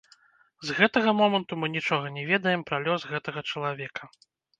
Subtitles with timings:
[0.67, 4.03] З гэтага моманту мы нічога не ведаем пра лёс гэтага чалавека.